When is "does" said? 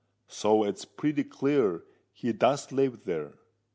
2.33-2.71